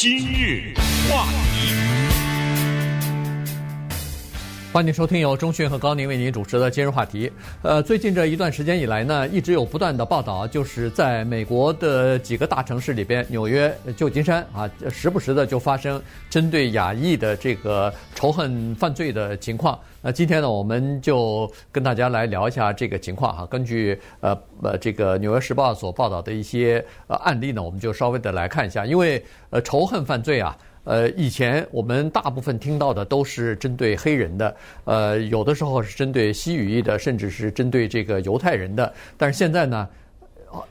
[0.00, 0.62] 今日
[1.10, 2.07] 话题，
[4.70, 7.32] 欢迎收听由钟讯和高宁为您主持的今日话题。
[7.62, 19.76] 呃，最近这一段时间以来呢，一直有不断的报道，就是在美国的几个大城市里边，纽约、旧金山啊，时不时的就发生针对亚裔的这个仇恨犯罪的情况。
[20.02, 23.46] 那今天呢，我们就跟大家来聊一下这个情况哈。
[23.46, 28.84] 根据呃呃这个《纽约时报》所报道的一些呃案例呢，我们就稍微的来看一下。
[28.84, 30.56] 因为呃仇恨犯罪啊，
[30.88, 38.90] 呃以前我们大部分听到的都是针对黑人的，呃有的时候是针对西语裔的，甚至是针对这个犹太人的。
[39.18, 39.86] 但是现在呢，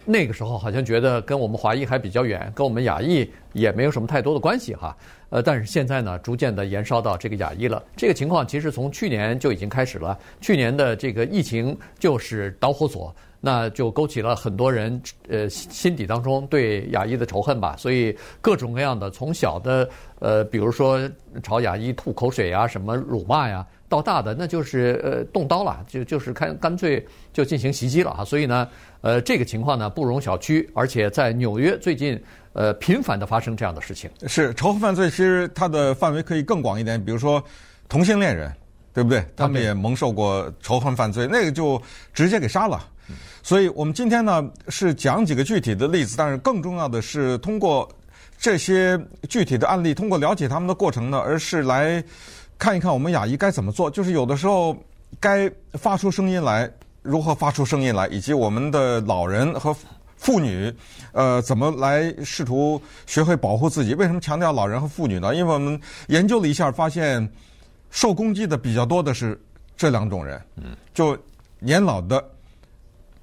[0.06, 4.98] 那个时候好像觉得跟我们华裔还比较远，跟我们亚裔也没有什么太多的关系哈。
[5.30, 7.84] 呃，但是现在呢，逐渐的延烧到这个亚裔了。
[7.96, 10.18] 这个情况其实从去年就已经开始了。
[10.42, 17.76] 去年的这个疫情就是导火索，那就勾起了很多人呃心底当中对亚裔的仇恨吧。
[17.78, 21.00] 所以各种各样的，从小的呃，比如说
[21.42, 28.26] 朝亚裔吐口水呀，什么辱骂呀，到大的那就是呃动刀了，就就是干干脆就进行袭击了啊。
[28.26, 28.68] 所以呢，
[29.02, 32.22] 呃，这个情况呢不容小觑，而且在纽约最近。
[32.54, 34.10] 呃，频繁的发生这样的事情。
[34.26, 37.44] 是仇恨犯罪，其实它的范围可以更广一点，比如说
[37.88, 38.52] 同性恋人，
[38.98, 39.24] 对不对？
[39.36, 41.80] 他们也蒙受过仇恨犯罪，那个就
[42.16, 42.84] 直接给杀了。
[43.44, 47.88] 所以我们今天呢是讲几个具体的例子，但是更重要的是通过
[48.40, 52.04] 这些具体的案例，通过了解他们的过程呢，而是来
[52.58, 54.76] 看一看我们亚裔该怎么做，就是有的时候
[55.20, 56.68] 该发出声音来，
[57.04, 59.78] 如何发出声音来，以及我们的老人和。
[60.20, 60.74] 妇女，
[61.12, 63.94] 呃，怎么来试图学会保护自己？
[63.94, 65.36] 为什么强调老人和妇女呢？
[65.36, 67.22] 因为我们研究了一下，发现
[67.90, 69.40] 受攻击的比较多的是
[69.76, 71.18] 这两种人，嗯，就
[71.60, 72.24] 年老的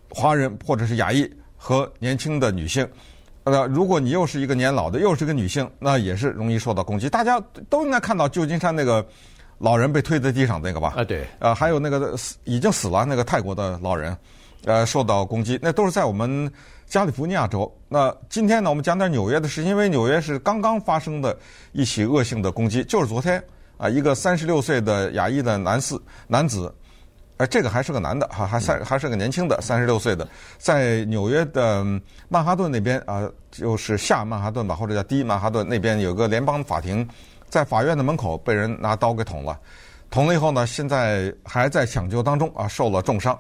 [0.09, 2.89] 华人或者是亚裔和年轻的女性。
[3.45, 7.09] 呃，如果你又是一个年老的，又是一个女性，那也是容易受到攻击。
[7.09, 9.07] 大家都应该看到旧金山那个
[9.59, 10.95] 老人被推在地上那个吧？
[10.97, 11.27] 啊，对。
[11.39, 14.17] 呃，还有那个死已经死了那个泰国的老人，
[14.65, 16.51] 呃，受到攻击，那都是在我们。
[16.87, 17.75] 加利福尼亚州。
[17.89, 21.37] 那今天呢，我们讲点纽约的事，因为纽约是刚刚发生的
[21.73, 23.43] 一起恶性的攻击，就是昨天
[23.77, 26.73] 啊，一个三十六岁的亚裔的男四男子，
[27.37, 30.27] 呃，这个还是个男的哈，还三还是个年轻的三十六岁的，
[30.59, 31.85] 在纽约的
[32.29, 37.07] 曼哈顿那边啊，就是下曼哈顿吧，或者叫低曼哈顿那边有个联邦法庭，
[37.49, 39.59] 在法院的门口被人拿刀给捅了，
[40.11, 43.39] 捅了以后呢，现在还在抢救当中啊，受了重伤。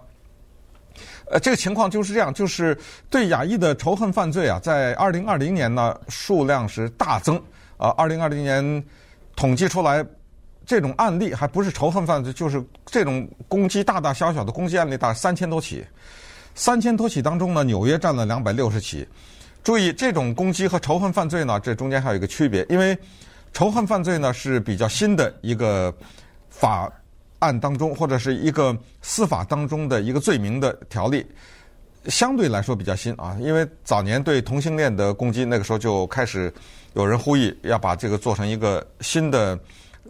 [1.30, 2.76] 呃，这个情况就是这样，就是
[3.08, 7.40] 对亚裔的仇恨犯罪啊，在二零二零年呢，数量是大增。
[7.76, 8.84] 啊，二零二零年
[9.34, 10.04] 统计出来，
[10.66, 15.84] 这种案例还不是仇恨犯罪，就是这种攻击，大大小小的攻击案例，大概三千多起。
[16.54, 19.06] 三千多起当中呢，纽约占了两百六十起。
[19.62, 22.96] 注意，这种攻击和仇恨犯罪呢，这中间还有一个区别，因为
[23.52, 25.94] 仇恨犯罪呢是比较新的一个
[26.48, 26.90] 法。
[27.40, 31.26] 案当中或者是一个司法当中的一个罪名的条例，
[32.06, 33.36] 相对来说比较新啊。
[33.38, 36.50] 因为早年对同性恋的攻击，那个时候就开始
[36.94, 39.58] 有人呼吁要把这个做成一个新的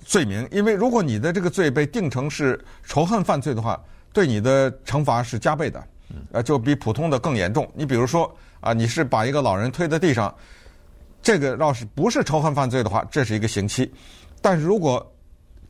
[0.05, 0.47] 罪名。
[0.51, 3.79] 因为如果你的这个罪被定成是仇恨犯罪的话，
[4.13, 5.85] 对你的惩罚是加倍的，
[6.33, 7.69] 呃，就比普通的更严重。
[7.75, 10.35] 你比如说啊，你是把一个老人推在地上，
[11.23, 13.93] 这个要是不是仇恨犯罪的话，这是一个刑期。
[14.41, 15.05] 但是如果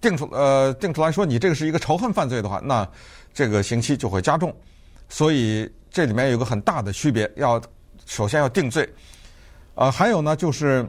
[0.00, 2.86] 定出呃定出来说你这个是一个仇恨犯罪的话，那
[3.32, 4.54] 这个刑期就会加重，
[5.08, 7.60] 所以这里面有个很大的区别，要
[8.04, 8.86] 首先要定罪，
[9.74, 10.86] 呃，还有呢就是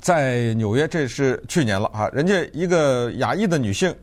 [0.00, 3.94] 在纽约，这是去年了啊，人家一个亚裔的女性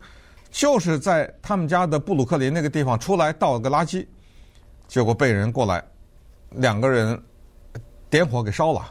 [0.49, 4.05] 就是在他们家的布鲁克林那个地方出来倒了个垃圾，
[4.87, 5.83] 结果被人过来
[6.49, 7.19] 两个人
[8.09, 8.81] 点火给烧了。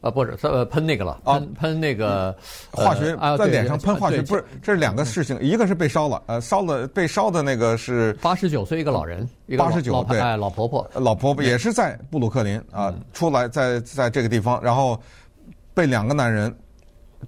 [0.00, 2.32] 啊，不是，呃，喷那个了，喷喷那个
[2.70, 15.00] 化学在脸上喷化学，不是，这是两个事情，一个是被烧了，呃，烧了被烧的那个是八十九岁一个老人，八十九对，哎，老婆婆，老婆婆也是在布鲁克林啊，出来在在这个地方，然后
[15.78, 16.52] 被两个男人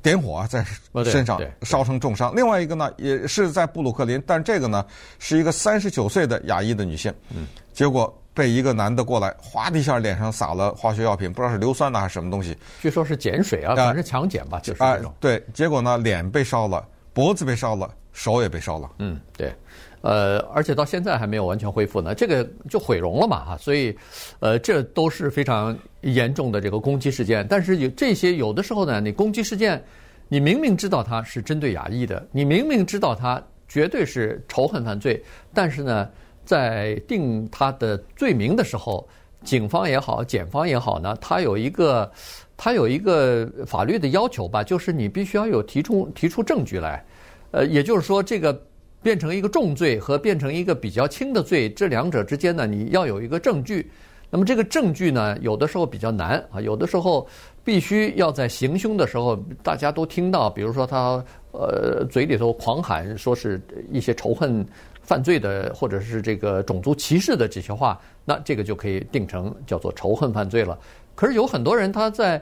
[0.03, 0.66] 点火啊，在
[1.04, 2.34] 身上烧成重伤。
[2.34, 4.84] 另外一个呢，也是在布鲁克林，但这个呢
[5.21, 8.13] 是一个三十九岁的亚裔的女性，嗯，结果。
[8.33, 12.57] 被一个男的过来，哗的一下脸上撒了化学药品，不知道是硫酸呢还是什么东西。
[12.80, 15.13] 据说是碱水啊，反正是强碱吧，就是那种。
[15.19, 18.89] 对，结果呢，脸被烧了，脖子被烧了，手也被烧了。
[18.98, 19.53] 嗯，对，
[20.00, 23.97] 呃，而且到现在还没有完全恢复呢，这个就毁容了嘛哈，所以，
[24.41, 27.47] 呃，这都是非常严重的这个攻击事件。
[27.48, 29.82] 但是有这些有的时候呢，你攻击事件，
[30.28, 36.08] 你明明知道它是针对亚裔的，你明明知道它绝对是仇恨犯罪，但是呢。
[36.42, 39.06] 在定他的罪名的时候，
[39.44, 42.10] 警方也好，检方也好呢，他有一个
[42.56, 47.04] 他有一个法律的要求吧，就是你必须要有提出提出证据来，
[47.52, 48.60] 呃，也就是说，这个
[49.02, 53.91] 变成一个重罪和变成一个比较轻的罪，这两者之间呢，你要有一个证据。
[54.32, 57.26] 那么这个证据呢，有的时候比较难啊，有的时候
[57.64, 63.60] 必须要在行凶的时候，大家都听到，比如说他呃嘴里头狂喊说是
[63.91, 64.64] 一些仇恨
[65.02, 70.78] 犯罪的，或者是这个种族歧视的这些话，那这个就可以定成叫做仇恨犯罪了。
[71.16, 72.41] 可是有很多人他在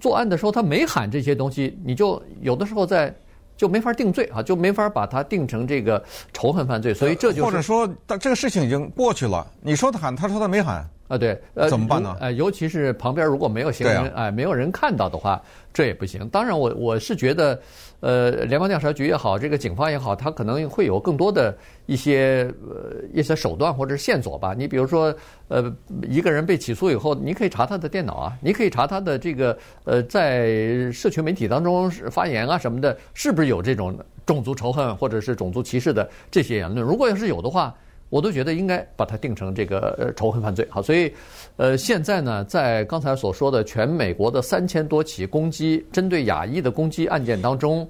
[0.00, 3.14] 作案的时候他没喊这些东西，你就有的时候在
[3.56, 6.92] 就没法定罪啊，就没法把它定成这个仇恨犯罪。
[6.92, 10.88] 所以这就是或者说，但这个事情已经过去了，你说他喊，他说他没喊。
[11.08, 12.16] 啊，对，呃，怎么办呢？
[12.20, 15.40] 呃，尤其是旁边如果没有行人，哎、啊呃，没有人看到的话，
[15.72, 16.28] 这也不行。
[16.30, 17.60] 当然我，我我是觉得，
[18.00, 21.56] 呃，联邦调查局也好，这个警方也好，他可能会有更多的
[21.86, 24.52] 一些呃一些手段或者线索吧。
[24.52, 25.14] 你比如说，
[25.46, 25.72] 呃，
[26.08, 36.84] 一个人被起诉以后，你可以查他的电脑啊，你可以查他的这个呃在社群媒体当中发言啊什么的，是不是有这种种族仇恨或者是种族歧视的这些言论？
[36.84, 37.72] 如果要是有的话。
[38.08, 40.66] 我都觉得应该把它定成这个仇恨犯罪。
[40.70, 41.12] 好，所以，
[41.56, 47.88] 呃，现在呢，在刚才所说的全美国的三千多起攻击针对亚裔的攻击案件当中，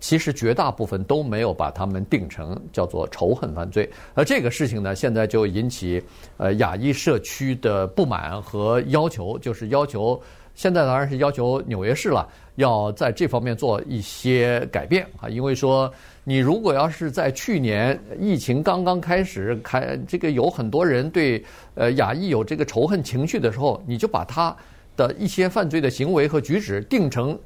[0.00, 3.88] 其实绝大部分都没有把他们定成叫做仇恨犯罪。
[4.14, 6.02] 而这个事情呢，现在就引起
[6.36, 10.20] 呃亚裔社区的不满和要求，就是要求
[10.54, 15.92] 现在当然是要求纽约市了，要在这方面做一些改变啊，因为说。
[16.26, 24.56] 你如果要是在去年疫情刚刚开始开，这个有很多人对呃亚裔有这个仇恨情绪的时候，你就把他
[24.96, 27.38] 的一些犯罪的行为和举止定成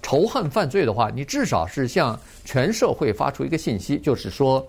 [0.00, 4.64] 仇恨犯罪的话，你至少是向全社会发出一个信息，就是说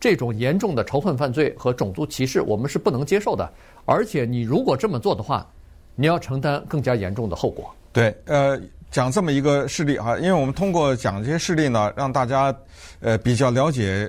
[0.00, 3.48] 这种严重的仇恨犯罪和种族歧视我们是不能接受的，
[3.84, 5.48] 而且你如果这么做的话，
[5.94, 7.72] 你要承担更加严重的后果。
[7.92, 8.60] 对，呃。
[8.94, 12.54] 讲这么一个事例哈，因为我们通过讲这些事例呢，让大家
[13.00, 14.08] 呃比较了解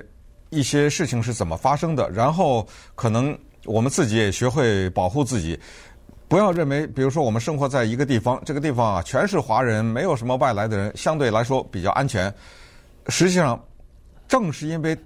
[0.50, 5.58] 一些事情是怎么发生的，然后可能我们自己也学会保护自己，
[6.28, 12.32] 不要认为，比如说我们生活在一个地方，这个地方啊全是华人，没有什么外来的人，相对来说比较安全。
[13.08, 13.60] 实际上，
[14.28, 14.96] 正是因为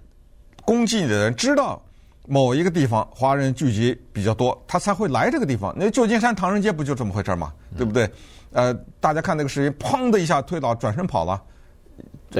[0.63, 1.83] 攻击你的人知道
[2.27, 5.75] 某一个地方华人聚集比较多，他才会来这个地方。
[5.75, 7.51] 那旧金山唐人街不就这么回事儿吗？
[7.79, 8.07] 对不对？
[8.53, 11.43] 呃，大家看那个视频，砰的一下推倒，转身跑了，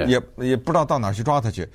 [0.07, 1.69] 也也不知道到哪儿去抓他去。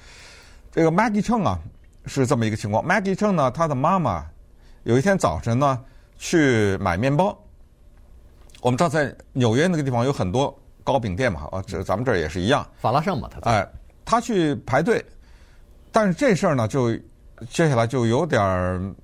[0.71, 1.59] 这个 Maggie Cheng 啊，
[2.05, 2.85] 是这么一个情况。
[2.85, 4.25] Maggie Cheng 呢，他的妈妈
[4.83, 5.79] 有一天早晨呢
[6.17, 7.37] 去买面包。
[8.61, 10.53] 我们知道在纽约那个地方有很多
[10.83, 12.67] 糕饼店嘛，啊，这咱们这儿也是一样。
[12.81, 13.67] 法拉盛嘛，他哎，
[14.03, 15.05] 他去排队，
[15.91, 16.91] 但是这事儿呢，就
[17.49, 18.95] 接下来就有点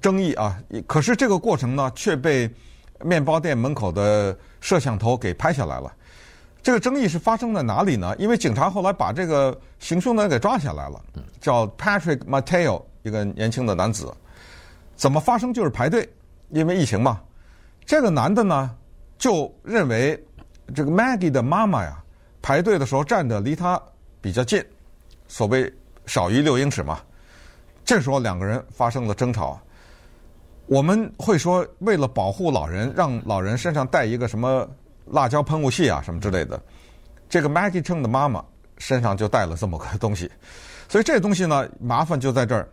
[0.00, 0.58] 争议啊。
[0.86, 2.50] 可是这个过程呢，却被
[3.04, 5.92] 面包店门口的摄像头给拍下来了，
[6.62, 8.14] 这个争议是发生在哪里呢？
[8.18, 11.02] 因为警察后来把这个行凶的人给抓下来了，
[11.40, 14.14] 叫 Patrick Mateo，一个年轻的男子。
[14.94, 15.52] 怎么发生？
[15.52, 16.06] 就是排队，
[16.50, 17.20] 因为疫情嘛。
[17.86, 18.70] 这个男的呢，
[19.18, 20.22] 就认为
[20.74, 22.02] 这个 Maggie 的妈妈呀，
[22.42, 23.80] 排队的时候站的离他
[24.20, 24.62] 比较近，
[25.26, 25.72] 所谓
[26.04, 27.00] 少于六英尺嘛。
[27.82, 29.58] 这时候两个人发生了争吵。
[30.70, 34.70] 我们会说，为了保护老人，让老人身上带一个什么
[35.04, 36.62] 辣椒喷雾器啊，什么之类的。
[37.28, 38.44] 这个 Maggie Chen 的妈妈
[38.78, 40.30] 身上就带了这么个东西，
[40.88, 42.68] 所以这东西呢，麻烦就在这儿。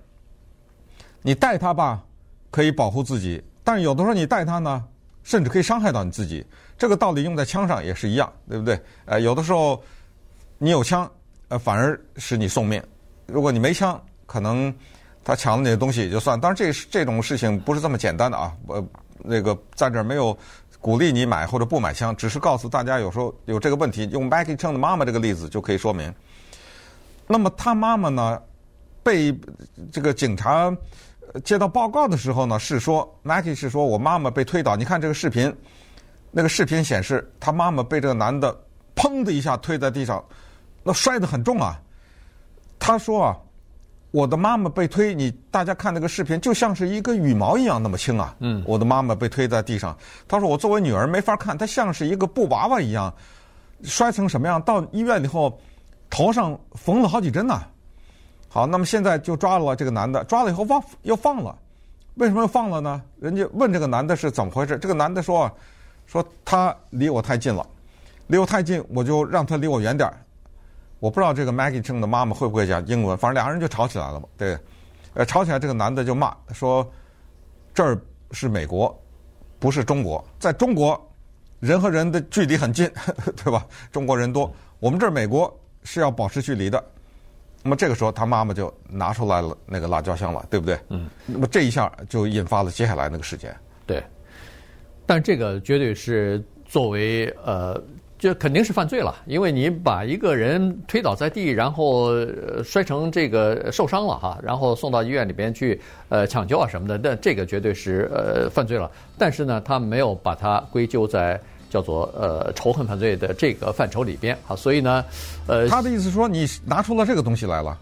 [1.24, 2.04] 你带它吧，
[2.52, 4.86] 可以保护自己，但是有的时候你带它呢，
[5.24, 6.46] 甚至可以伤害到你自己。
[6.78, 8.80] 这个道理用在枪上也是一样，对不对？
[9.06, 9.82] 呃，有的时候
[10.60, 11.12] 你有枪，
[11.48, 12.80] 呃，反而使你送命；
[13.26, 14.72] 如果你没枪，可能。
[15.28, 18.56] 他抢了你的东西也就算，当然这这种事情不是这么简单的啊。
[18.68, 18.82] 呃，
[19.18, 20.36] 那个在这儿没有
[20.80, 24.08] 鼓励你买或者不买枪，只是告诉大家有时候有这个问题。
[24.10, 26.16] 用 Maggie Cheng 的妈妈这个例子就可以说明。
[27.28, 28.42] 那么他妈妈呢，
[29.04, 29.38] 被
[29.92, 30.74] 这个警察
[31.44, 34.78] 接到报告的时候呢，是说 Maggie 是说我妈妈被推倒。
[34.78, 35.54] 你看这个视频，
[36.32, 38.58] 那个视频显示他妈妈被这个男的
[38.96, 40.24] 砰的一下推在地上，
[40.84, 41.78] 那摔得很重啊。
[42.80, 43.38] 他说啊。
[44.12, 48.34] 我的妈妈被推，你大家看那个视频，就像是一个羽毛一样那么轻啊！
[48.40, 49.96] 嗯，我的妈妈被推在地上，
[50.28, 53.14] 她说我作为女儿没法看，她像是一个布娃娃一样，
[53.84, 54.62] 摔成什么样？
[54.62, 55.60] 到医院以后，
[56.10, 57.62] 头上缝了好几针呢。
[58.48, 61.54] 好，那么现在就抓了这个男的，抓了以后放又放了，
[62.16, 63.02] 为什么又放了呢？
[63.20, 64.78] 人家问这个男的是怎么回事？
[64.78, 65.52] 这个男的说，
[66.06, 67.64] 说他离我太近了，
[68.28, 70.18] 离我太近，我就让他离我远点儿。
[71.00, 74.28] 我不知道这个 Maggie 姓的妈妈会不会讲英文，反正两个人就吵起来了嘛。
[74.38, 74.58] 对，
[75.14, 76.90] 呃，吵起来，这个男的就骂说
[77.74, 78.00] ：“这儿
[78.32, 78.98] 是美国，
[79.60, 81.00] 不是中国，在中国
[81.60, 82.90] 人和人的距离很近，
[83.44, 83.66] 对吧？
[83.92, 86.84] 中国人多，我们这儿美国是要保持距离的。
[87.64, 90.80] 那么这个时候，他妈妈就拿出来了那个辣椒香了，对不对？
[90.90, 91.10] 嗯。
[91.26, 93.56] 那么这一下就引发了接下来那个事件。
[93.86, 94.04] 对。
[95.06, 97.82] 但这个绝对是作为呃，
[98.20, 102.10] 这肯定是犯罪了，因为你把一个人推倒在地，然后
[102.64, 108.90] 摔成这个受伤了哈，然后送到医院里边去呃抢救啊什么的，那这个绝对是呃犯罪了。
[109.18, 115.06] 但是呢，他没有把它归咎在叫做呃仇恨犯罪的这个范畴里边啊，所以呢，
[115.46, 117.78] 呃，他的意思说你拿出了这个东西来了。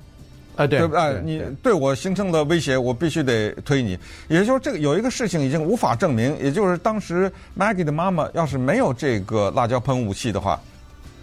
[0.55, 1.21] 啊，对，对不对？
[1.23, 3.97] 你对我形成了威胁，我必须得推你。
[4.27, 10.59] 也就是说，这个有一个事情已经无法证明，也就是当时 Maggie 的妈妈要是没有这个辣椒喷雾器的话，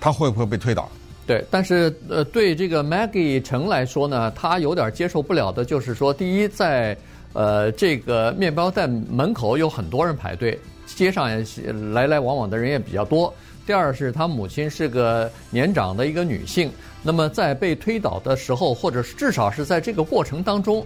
[0.00, 0.88] 她会不会被推倒？
[1.26, 6.96] 对，但是呃，对这个 Maggie 陈来说呢，他有点接受不了的就是说，第一，在
[7.32, 13.32] 呃这个面包店门口有很多人排队，街上也来来往往的人也比较多。
[13.66, 16.71] 第二是他母亲是个年长的一个女性，
[17.02, 20.85] 那么在被推倒的时候，或者至少是在这个过程当中，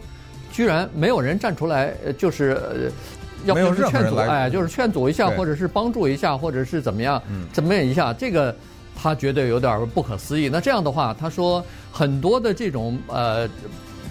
[0.53, 2.93] 居然没有人站出来，就是
[3.47, 8.55] 要不是劝阻，哎，就是劝阻一下，或者是帮助一下，或者是怎么样，怎么样一下，这个
[8.95, 10.49] 他觉得有点不可思议。
[10.51, 13.49] 那这样的话，他说很多的这种呃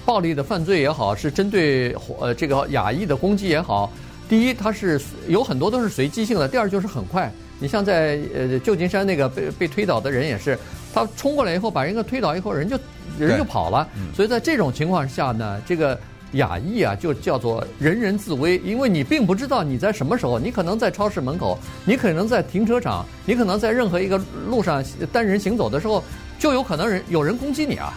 [0.06, 3.92] 暴力的犯罪也好，是针对呃这个亚裔的攻击也好，
[4.28, 7.32] 第一，它是有很多都是随机性的；第二，就是很快。
[7.60, 10.58] 你像在呃旧金山那个被被推倒的人也是，
[10.94, 12.78] 他冲过来以后把人给推倒以后，人就
[13.18, 13.88] 人就跑了。
[14.14, 15.98] 所以在这种情况下呢，这个
[16.34, 26.04] 亚裔啊就叫做人人自危，因为你并不知道你在什么时候，你可能在超市门口，你可能在停车场，你可能在任何一个路上单人行走的时候，
[26.38, 27.94] 就有可能人有人攻击你啊。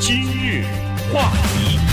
[0.00, 0.64] 今日
[1.12, 1.91] 话题。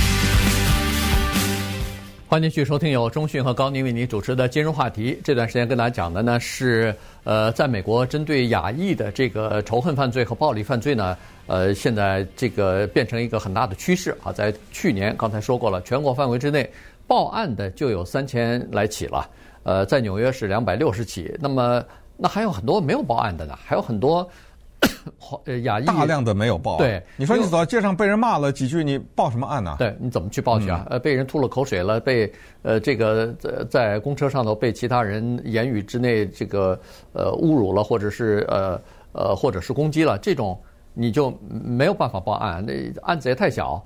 [2.30, 5.20] 欢迎继续收听由中讯和高宁为您主持的金融话题。
[5.24, 11.18] 这段时间跟大家讲的呢是，呃，在美国针对亚裔的这个仇恨犯罪和暴力犯罪呢，
[11.48, 14.32] 呃，现在这个变成一个很大的趋势啊。
[14.32, 16.72] 在去年刚才说过了，全国范围之内
[17.08, 19.28] 报案的就有三千来起了，
[19.64, 21.36] 呃，在纽约是两百六十起。
[21.40, 21.84] 那么，
[22.16, 24.30] 那还有很多没有报案的呢，还有很多。
[25.46, 26.78] 呃，亚裔大量的没有报案。
[26.80, 29.76] 对，你说你走到街上被人骂了几句，你报什么案呢？
[29.78, 30.86] 对，你怎么去报去啊？
[30.90, 32.32] 呃，被人吐了口水了，被
[32.62, 36.80] 呃这个在在公车上头被其他人言语之内这个
[37.14, 38.82] 呃侮辱了，或者是呃
[39.12, 40.60] 呃或者是攻击了，这种
[40.94, 43.84] 你就没有办法报案，那案子也太小。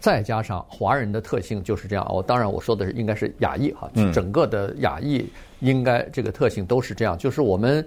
[0.00, 5.28] 再加上华人的特性就是这样，我当然我说的是应该是亚裔哈，整个的亚裔
[5.60, 7.86] 应该这个特性都是这样，就是我们。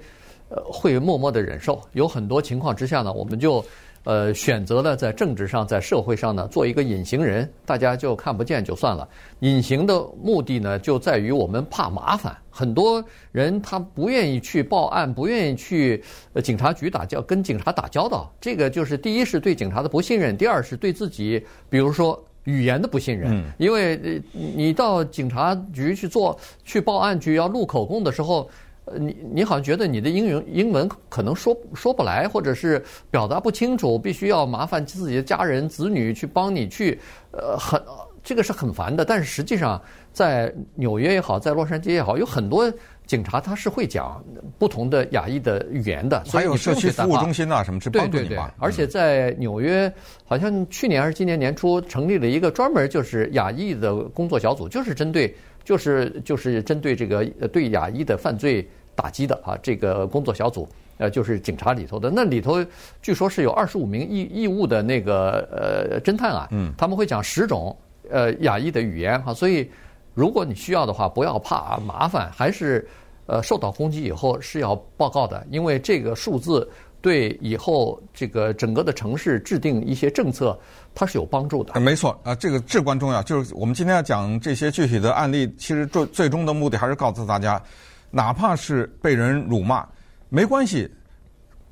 [0.55, 3.65] 呃，会默默的忍受，有很多情况之下呢，我们就
[4.03, 9.10] 呃选择了在政治上、在社会上呢做一个隐形人，大家就看不见就算了。
[9.39, 12.38] 隐形的目的呢，就在于我们怕麻烦。
[12.51, 16.03] 很多人他不愿意去报案，不愿意去
[16.43, 18.31] 警察局打交跟警察打交道。
[18.39, 23.43] 这个就是第一是对警察的不信任，第二是对自己，比如说语言的不信任。
[23.57, 28.48] 因为你到警察局去做去报案去要录口供的时候。
[28.85, 36.99] 呃，你你好像觉得你的英语英文可能说说不来，或者是表达不清楚，必须要麻烦自己的家人子女去帮你去，
[37.31, 37.81] 呃，很
[38.21, 39.05] 这个是很烦的。
[39.05, 42.71] 但是实际上，在纽约也好，在洛杉矶也好，有很多
[43.05, 44.21] 警察他是会讲
[44.57, 49.91] 不同的亚裔的语言的，还有社区服务中心啊什么，是帮助你对对对，而且在纽约，
[50.25, 55.33] 好像去年还是今年年初成立了一个专门就是亚裔的工作小组，就是针对。
[55.63, 60.67] 就是就是针对这个对亚裔的犯罪打击的啊，这个工作小组，
[60.98, 62.63] 呃，就是警察里头的，那里头
[63.01, 67.75] 据说是有二十五名义义务的那个呃侦探啊，嗯，他们会讲十种
[68.10, 69.70] 呃亚裔的语言哈，所以
[70.13, 72.88] 如果你需要的话，不要怕麻烦，还是
[73.25, 76.70] 呃受到攻击以后是要报告的，因为这个数字。
[77.03, 80.57] 对以后这个整个的城市制定一些政策，
[80.95, 81.77] 它是有帮助的。
[81.77, 83.22] 没错啊，这个至关重要。
[83.22, 87.62] 就是我们今天要讲这些具体的案例，其实最最终的目的还是告诉大家，
[88.10, 89.86] 哪怕是被人辱骂，
[90.29, 90.89] 没关系，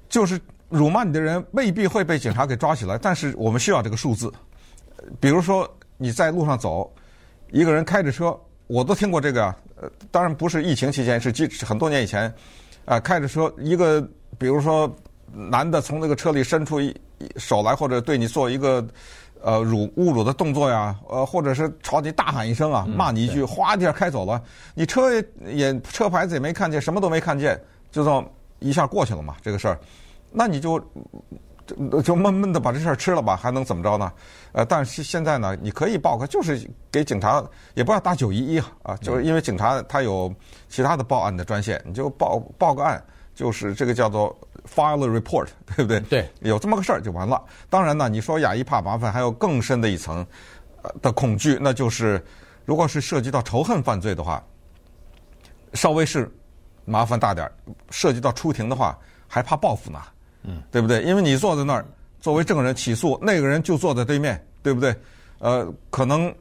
[0.10, 4.30] 就是辱骂你的人未必会被警察给抓起来，但是我们需要这个数字。
[5.18, 6.94] 比如说你在路上走，
[7.52, 9.56] 一个人开着车，我都听过这个啊。
[9.78, 12.30] 呃，当然不是疫情期间，是几很多年以前，
[12.84, 14.06] 啊，开着车一个，
[14.38, 14.94] 比如说。
[15.34, 16.96] 男的从那个车里伸出一
[17.38, 18.86] 手来，或者对你做一个
[19.42, 24.42] 呃辱侮辱的动作呀，呃，或者是朝你大喊一声啊，骂你一句，哗一下开走了，
[24.74, 27.60] 你车也也车牌子也没看见，什么都没看见，
[27.92, 28.26] 就这么
[28.60, 29.80] 一下过去了嘛，这个事儿，
[30.32, 30.80] 那你就
[31.66, 34.12] 就就闷闷的把这事儿吃了吧，还能怎么着呢？
[34.52, 40.34] 呃，但是现在呢，你可以报个，就是给警察，也不要打九一一啊，就是因为警察他有
[40.68, 43.02] 其他的报案的专线，你就报报个案，
[43.34, 46.00] 就是这个叫做 file a report， 对不对？
[46.02, 47.42] 对，有这么个事儿就完了。
[47.70, 50.26] 当然呢，你说亚裔怕麻烦，还有更深的一层
[51.02, 52.24] 的恐惧，那就是
[52.66, 54.44] 如果是涉及到仇恨犯罪的话，
[55.74, 56.30] 稍微是
[56.86, 57.52] 麻烦大点儿，
[57.90, 60.00] 涉及到出庭的话，还怕报复呢。
[60.44, 61.04] 嗯，对不对？
[61.04, 61.86] 因为你坐在那儿
[62.20, 64.96] 作为证人起诉，那个人就坐在对面，对不对？
[65.40, 66.34] 呃，可能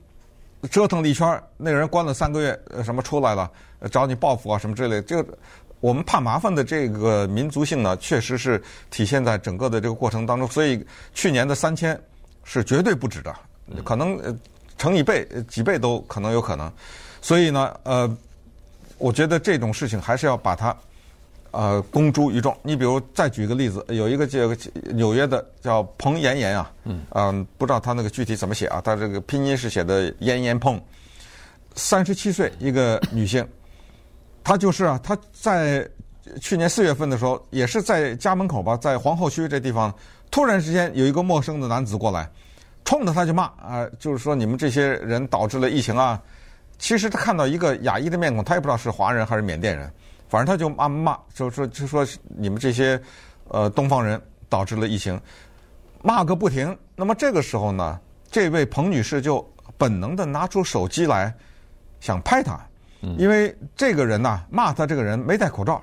[0.71, 3.51] 折腾了一圈，那个人关了三个月，什么出来了，
[3.91, 5.03] 找你报复啊什么之类的。
[5.03, 5.39] 这个
[5.81, 10.47] 我们怕麻烦的这个民族性呢，确实是体现在整个的这个过程当中。
[10.49, 10.85] 所以
[11.15, 12.01] 去年的三千
[12.45, 13.35] 是绝对不止的，
[13.85, 14.39] 可能
[14.79, 16.73] 乘以倍、几倍都可能有可能。
[17.21, 18.17] 所以呢，呃，
[18.99, 20.77] 我觉得这种事情还是要把它。
[21.53, 22.57] 呃，公诸于众。
[22.63, 24.57] 你比如再举一个例子，有一个这个
[24.93, 28.81] 纽约的叫彭妍妍啊，嗯，嗯，不知道他那个具体怎么写啊？
[28.81, 30.81] 他这个拼音是写的妍妍彭，
[31.75, 33.45] 三十七岁一个女性，
[34.43, 35.89] 他就是啊，他在
[36.41, 39.95] 去年四月份的时候，也是在家门口吧，在皇后区这地方，
[40.31, 42.31] 突然之间有一个陌生的男子过来，
[42.85, 46.21] 冲着他就骂啊，就是说你们这些人导致了疫情啊。
[46.79, 49.91] 其实他看到一个亚裔的面孔，他也不知道是华人还是缅甸人。
[50.29, 52.99] 反正他就骂骂，就说就说你们这些
[53.49, 55.21] 呃东方人导致了疫情，
[56.03, 56.75] 骂个不停。
[56.97, 61.35] 那么这个时候呢，这位彭女士就本能的拿出手机来
[61.99, 62.59] 想拍他，
[63.19, 65.83] 因为这个人呐骂他这个人没戴口罩，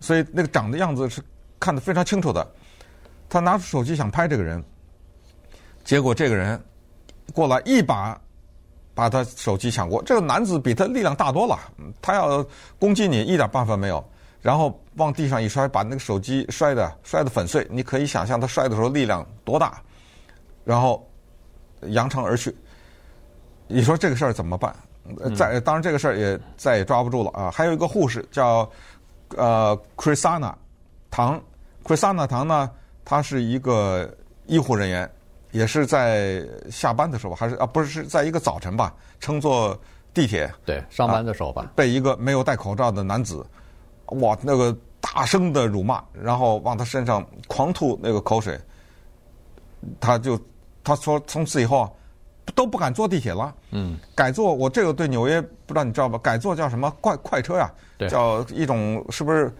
[0.00, 1.22] 所以那个长的样子是
[1.60, 2.46] 看得非常清楚的。
[3.28, 4.62] 他拿出手机想拍这个人，
[5.84, 6.60] 结果这个人
[7.34, 8.20] 过来一把。
[8.94, 11.56] 把他手机抢过，这个男子比他力量大多了，
[12.02, 12.44] 他要
[12.80, 14.04] 攻击你一点办法没有，
[14.42, 17.64] 然后往地上一摔，把那个手机摔得摔得粉碎。
[17.70, 19.80] 你可以想象他摔的时候力量多大，
[20.64, 21.08] 然后
[21.82, 22.52] 扬长而去。
[23.68, 24.74] 你说这个事儿怎么办？
[25.36, 27.50] 再当然这个事儿也再也抓不住了啊！
[27.50, 28.68] 还有一个护士叫
[29.36, 30.54] 呃 Chrisana
[31.10, 31.40] 唐
[31.84, 32.70] ，Chrisana 唐呢，
[33.04, 34.08] 他是一个
[34.46, 35.10] 医护人员。
[35.50, 39.74] 也是在下班的时候，还是啊，不是是在一个早晨吧，乘坐
[40.12, 43.44] 地铁，对，上班的时候吧，啊，被一个没有戴口罩的男子，
[44.08, 48.60] 哇，那个大声的辱骂，然后往他身上狂吐那个口水，
[49.98, 50.38] 他就
[50.84, 51.90] 他说从此以后啊，
[52.54, 56.18] 都不敢坐地铁了，嗯，改坐我这个对纽约不知道你知道吧？
[56.22, 57.72] 改坐叫什么快快车呀？
[57.96, 59.52] 对，叫一种是不是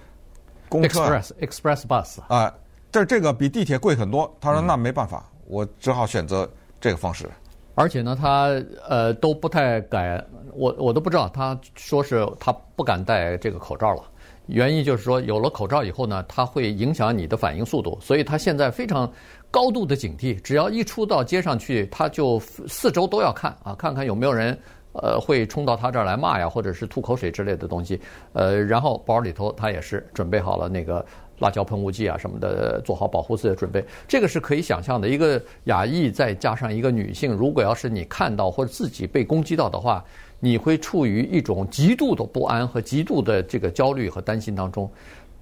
[0.68, 2.52] 公车？Express Express Bus 啊，
[2.92, 4.32] 这这个比地铁贵很多。
[4.40, 5.24] 他说那没办法。
[5.26, 6.46] 嗯我只好选择
[6.78, 7.26] 这个方式，
[7.74, 8.48] 而且呢，他
[8.86, 10.22] 呃都不太敢，
[10.52, 14.02] 我我都不知道，他说是他不敢戴这个口罩了，
[14.48, 19.10] 原因就是说有了口罩以后呢，它会影响你的反应速度，所以他现在非常
[19.50, 24.58] 高度的警惕，只要一出到街上去，他就四周都要看啊，看看有没有人
[24.92, 28.00] 呃会冲到他这儿来骂呀，或者是吐口水之类的东西，
[28.32, 31.04] 呃，然后包里头他也是准备好了那个。
[31.40, 35.08] 辣椒喷雾剂啊什么的，做好保护自己的准备，这个是可以想象的。
[35.08, 40.04] 一个亚裔再加上一个女性，如果要是你看到或者自己被攻击到的话，
[40.40, 44.90] 你会处于一种极度的不安和极度的这个焦虑和担心当中。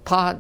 [0.05, 0.37] 她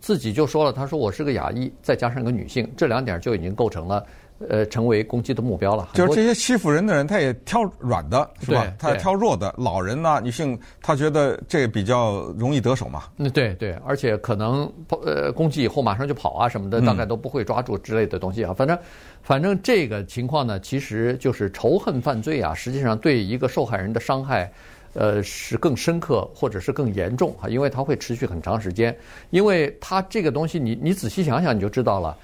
[0.00, 4.04] 自己就说了，他说我是个亚裔，再加上一个女性，这两点就已经构成了。
[4.48, 5.90] 呃，成为攻击的目标了。
[5.92, 8.72] 就是这些欺负人的人，他也挑软的，是吧？
[8.78, 13.02] 他也挑弱的，老人呐、女性，他觉得这比较容易得手嘛。
[13.18, 14.72] 嗯，对对，而且可能
[15.04, 18.54] 呃攻击以后马上就跑啊什么的，大概都不会抓住之类的东西啊。
[18.54, 18.78] 反正
[19.22, 24.50] 反正这个情况呢，其实就是仇恨犯罪啊，实际上对一个受害人的伤害，
[24.94, 28.96] 呃，是更深刻或者是更严重啊，因为它会持续很长时间。
[29.30, 32.16] 因为它这个东西你，你你仔细想想，你就知道了。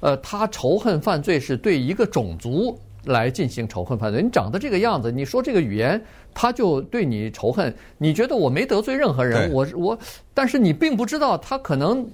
[0.00, 4.20] 呃，他仇恨犯罪是对一个种族来进行仇恨犯罪。
[4.20, 6.02] 你长得这个样子，你说这个语言，
[6.34, 7.72] 他就对你仇恨。
[7.98, 9.98] 你觉得我没得罪任何人，我我，
[10.34, 12.04] 但是你并不知道他可能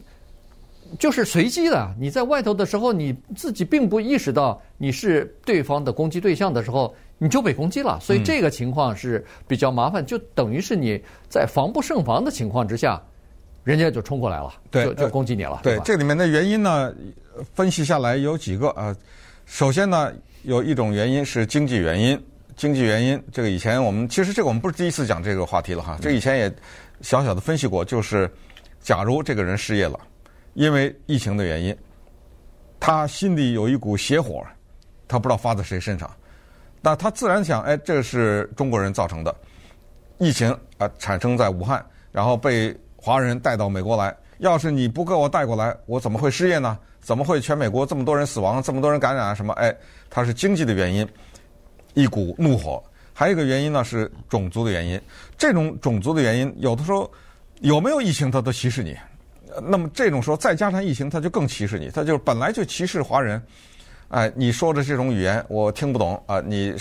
[0.98, 1.94] 就是随机的。
[1.98, 7.98] 你在外头的时候，你自己并不意识到你是对方的攻击对象的时候，你就被攻击了。
[8.00, 13.02] 所以这个情况是比较麻烦，就等于是你在防不胜防的情况之下。
[13.64, 15.60] 人家就冲过来了，对，就就攻击你了。
[15.62, 16.90] 对，这里面的原因呢，
[17.52, 18.96] 分析下来有几个啊。
[19.44, 20.10] 首先呢，
[20.44, 22.18] 有一种原因是经济原因，
[22.56, 23.22] 经济原因。
[23.30, 26.50] 这个以前我们其实这个我们不是第一次讲这个话题了哈，这个以前也
[27.02, 28.30] 小小的分析过，就是
[28.80, 30.00] 假如这个人失业了，
[30.54, 31.76] 因为疫情的原因，
[32.80, 34.42] 他心里有一股邪火，
[35.06, 36.10] 他不知道发在谁身上，
[36.80, 39.34] 那他自然想，哎，这是中国人造成的
[40.18, 42.76] 疫情啊，产生在武汉，然后被。
[43.00, 46.76] 华人带到美国来，要是你不给我带过来，我怎么会失业呢？
[47.00, 49.32] 怎么会全美国这么多人死亡，这么多人感染啊？
[49.32, 49.52] 什么？
[49.54, 49.72] 哎，
[50.10, 51.08] 它是经济的原因，
[51.94, 52.82] 一股怒火。
[53.14, 55.00] 还有一个原因呢，是种族的原因。
[55.38, 57.08] 这种种族的原因，有的时候
[57.60, 58.96] 有没有疫情，他都歧视你。
[59.62, 61.88] 那么这种时候再加上疫情，他就更歧视你。
[61.88, 63.40] 他就本来就歧视华人。
[64.08, 66.40] 哎，你说的这种语言我听不懂啊！
[66.40, 66.74] 你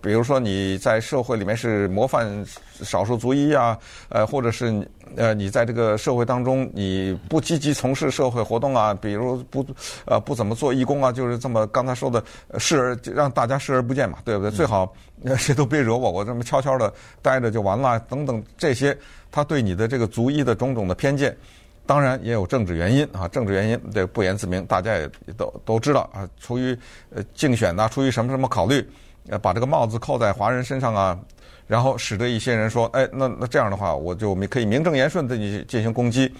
[0.00, 2.44] 比如说你在社会里面是模范
[2.82, 9.64] 少数族裔啊，呃，或者是呃你在这个社会当中你不积极从事社会活动啊，比如不
[10.06, 12.20] 呃不怎么做义工啊，就是这么刚才说的
[12.58, 14.50] 视而让大家视而不见嘛，对不对？
[14.50, 14.92] 最好
[15.38, 16.92] 谁都别惹我，我这么悄悄的
[17.22, 18.96] 待着就完了，等等这些，
[19.30, 21.36] 他对你的这个族裔的种种的偏见。
[21.84, 26.28] 当然也有政治原因啊，政治原因这不言自明，大家也都都知道啊。
[26.40, 26.76] 出于
[27.14, 28.88] 呃竞选呐，出于什么什么考虑，
[29.28, 31.18] 呃，把这个帽子扣在华人身上啊，
[31.66, 36.32] 然后使得一些人说，哎，那那这样的话，我就可以名正言顺的去进行攻击，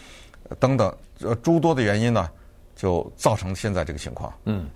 [0.58, 2.28] 等等，呃，诸多的原因呢，
[2.76, 4.32] 就造成现在这个情况。
[4.44, 4.68] 嗯。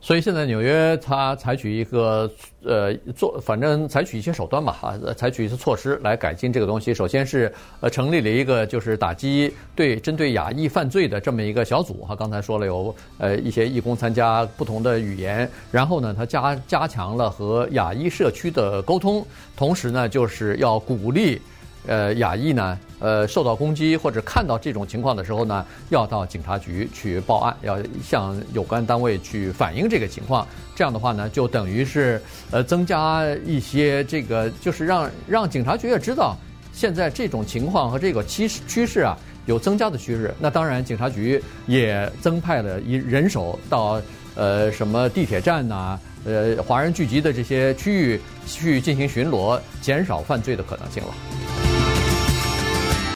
[0.00, 2.30] 所以现在纽约它采取一个
[2.64, 6.94] 呃做，反正采取一些手段吧，啊，采取一些措施来改进这个东西。
[6.94, 12.16] 首先是呃成立了一个就是打击对针对亚裔犯罪的这么一个小组哈。
[12.16, 21.40] 刚才说了有呃一些义工参加不同的语言，然后呢，它加加强了和亚裔社区的沟通，同时呢，就是要鼓励。
[21.86, 30.46] 呃，亚裔呢，呃，受到攻击或者看到这种情况的时候呢，要到警察局去报案，要向有关单位去反映这个情况。
[30.76, 36.36] 这样的话呢，就等于是呃增加一些这个，就是让让警察局也知道
[36.72, 40.34] 现在这种情况和这个趋势趋势啊有增加的趋势。
[40.38, 44.00] 那当然，警察局也增派了一人手到
[44.34, 51.59] 呃什么地铁站呐，呃华人聚集的这些区域去进行巡逻，减少犯罪的可能性了。